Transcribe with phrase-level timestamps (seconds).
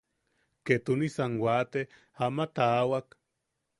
[0.65, 1.81] Ketunisan waate
[2.25, 3.07] ama tawaak.